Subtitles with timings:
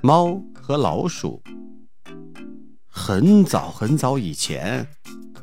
[0.00, 1.42] 猫和老鼠。
[2.86, 4.86] 很早很早以前，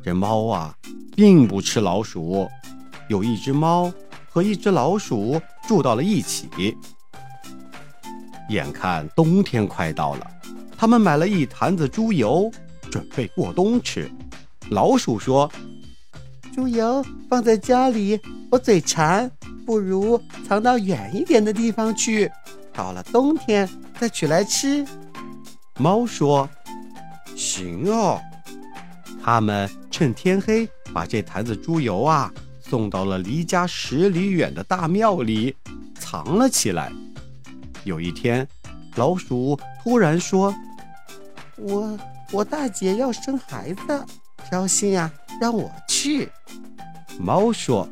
[0.02, 0.74] 这猫啊，
[1.14, 2.48] 并不吃老鼠。
[3.08, 3.92] 有一只猫
[4.28, 6.48] 和一只老鼠住到了一起。
[8.48, 10.26] 眼看冬天快到了，
[10.76, 12.50] 他们买了一坛子猪油，
[12.90, 14.10] 准备过冬吃。
[14.70, 15.50] 老鼠说
[16.54, 18.18] ：“猪油放在家里，
[18.50, 19.30] 我嘴馋，
[19.66, 22.30] 不如藏到远一点的地方去，
[22.76, 24.86] 到了冬天再取来吃。”
[25.80, 26.48] 猫说
[27.34, 28.20] ：“行哦。”
[29.24, 35.56] 他们趁天黑把这坛子猪油啊送到了离家十里远的大庙里，
[35.98, 36.92] 藏了起来。
[37.84, 38.46] 有一天，
[38.94, 40.54] 老鼠突然说
[41.58, 41.98] ：“我
[42.30, 44.04] 我大姐要生孩子。”
[44.48, 46.28] 挑衅呀，让我去。
[47.18, 47.88] 猫说：“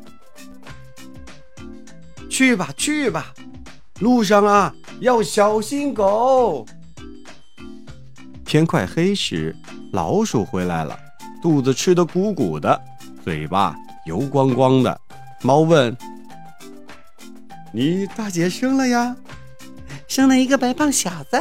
[2.31, 3.33] 去吧，去吧，
[3.99, 6.65] 路上啊要小心狗。”
[8.45, 9.55] 天快黑时，
[9.91, 10.97] 老鼠回来了，
[11.41, 12.81] 肚子吃得鼓鼓的，
[13.23, 15.01] 嘴巴油光光的。
[15.41, 15.95] 猫问
[17.73, 19.15] ：“你大姐生了呀？
[20.07, 21.37] 生了一个白胖小子，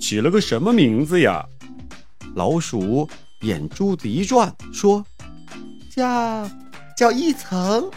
[0.00, 1.44] 起了个什么名字呀？”
[2.34, 3.08] 老鼠。
[3.42, 5.04] 眼珠子一转，说
[5.94, 6.50] ：“叫
[6.96, 7.88] 叫一层。”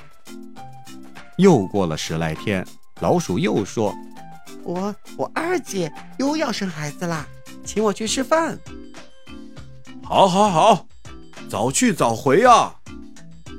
[1.38, 2.64] 又过了十来天，
[3.00, 3.96] 老鼠又说
[4.64, 7.26] ：“我我二姐又要生孩子啦，
[7.64, 8.58] 请我去吃饭。”
[10.04, 10.88] 好，好，好，
[11.48, 12.76] 早去早回啊！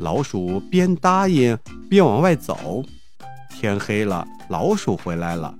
[0.01, 1.56] 老鼠边答应
[1.89, 2.83] 边往外走。
[3.51, 5.55] 天黑了，老鼠回来了，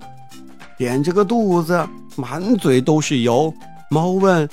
[0.79, 3.53] 踮着个肚子，满嘴都是油。
[3.89, 4.49] 猫问。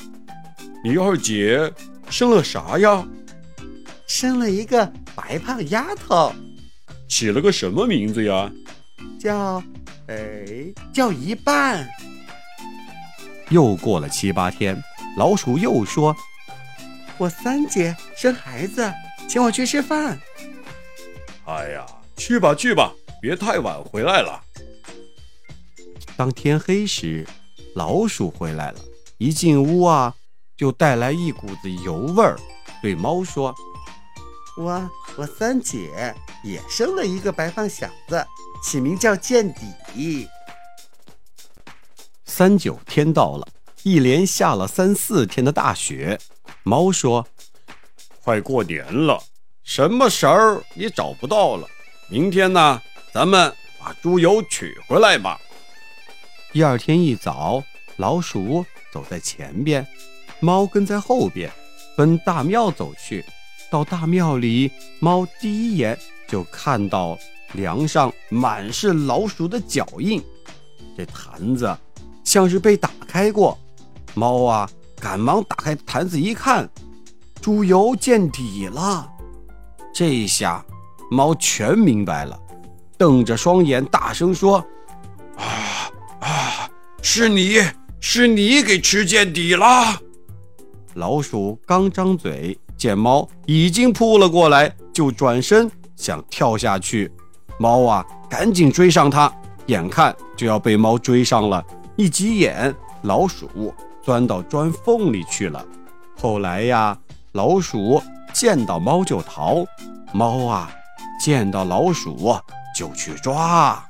[0.84, 1.72] 你二姐
[2.09, 3.05] 生了啥呀？
[4.06, 6.33] 生了一个白胖丫头，
[7.09, 8.50] 起了个什么名字呀？
[9.19, 9.62] 叫，
[10.06, 10.47] 哎，
[10.93, 11.89] 叫一半。
[13.51, 14.81] 又过了七八天，
[15.17, 16.15] 老鼠又说
[17.19, 18.93] ：“我三姐生孩子，
[19.28, 20.19] 请我去吃饭。”
[21.47, 21.84] 哎呀，
[22.17, 24.41] 去吧去吧，别太晚回来了。
[26.17, 27.27] 当天黑时，
[27.75, 28.78] 老鼠回来了，
[29.19, 30.15] 一进屋啊。
[30.57, 32.37] 就带来一股子油味儿，
[32.83, 33.55] 对猫说
[34.59, 38.27] ：“我我三姐也生了一个白胖小子，
[38.61, 40.29] 起名叫见底。”
[42.27, 43.47] 三九天到了，
[43.85, 46.19] 一连下了三四天的大雪。
[46.65, 47.25] 猫说
[48.23, 49.23] ：“快过年了，
[49.63, 51.67] 什么食儿也找不到了。
[52.09, 52.83] 明天呢，
[53.13, 55.41] 咱们把猪油取回来吧。”
[56.53, 57.63] 第二天一早，
[57.97, 59.87] 老鼠走在前边。
[60.41, 61.49] 猫跟在后边，
[61.97, 63.25] 奔大庙走去。
[63.71, 67.19] 到大庙里，猫第一眼就看到
[67.53, 70.23] 梁上满是老鼠的脚印，
[70.97, 71.77] 这坛子
[72.25, 73.59] 像是被打开过。
[74.15, 74.69] 猫啊，
[74.99, 76.69] 赶忙打开坛子一看，
[77.41, 79.09] 猪油见底了。
[79.95, 80.65] 这下
[81.11, 82.39] 猫全明白了，
[82.97, 84.65] 瞪着双眼大声说
[85.37, 85.91] ：“啊
[86.21, 86.71] 啊，
[87.03, 87.59] 是你
[88.01, 90.01] 是你给吃见底了！”
[90.98, 97.09] 老鼠刚张嘴，见猫已经扑了过来，就转身想跳下去。
[97.56, 99.32] 猫啊，赶紧追上它，
[99.66, 101.64] 眼看就要被猫追上了，
[101.94, 103.72] 一急眼，老鼠
[104.03, 105.64] 钻到砖缝里去了。
[106.20, 106.98] 后来呀，
[107.30, 109.65] 老鼠见到猫就逃，
[110.12, 110.69] 猫啊，
[111.20, 112.36] 见到老鼠
[112.76, 113.80] 就去抓。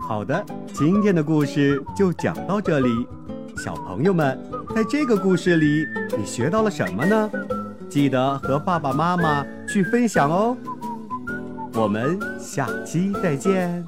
[0.00, 0.42] 好的，
[0.72, 2.88] 今天的故事就讲到这里。
[3.58, 4.38] 小朋友们，
[4.72, 5.84] 在这个故事里，
[6.16, 7.30] 你学到了什么呢？
[7.88, 10.56] 记得和爸爸妈妈去分享哦。
[11.74, 13.84] 我们下期再见。